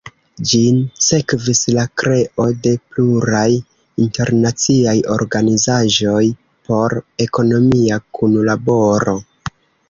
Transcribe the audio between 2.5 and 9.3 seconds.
de pluraj internaciaj organizaĵoj por ekonomia kunlaboro.